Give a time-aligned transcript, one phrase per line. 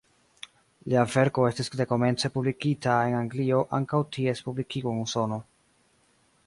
[0.93, 5.41] Lia verko estis dekomence publikita en Anglio antaŭ ties publikigo en Usono.